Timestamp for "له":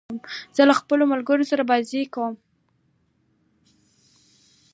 0.69-0.73